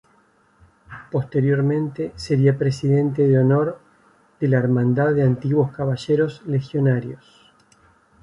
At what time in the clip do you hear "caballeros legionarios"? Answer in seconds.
5.75-7.53